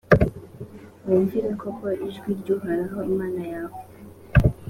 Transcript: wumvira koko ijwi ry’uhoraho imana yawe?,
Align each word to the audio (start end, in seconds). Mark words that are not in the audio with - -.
wumvira 1.05 1.49
koko 1.61 1.85
ijwi 2.07 2.29
ry’uhoraho 2.39 2.97
imana 3.11 3.41
yawe?, 3.53 3.77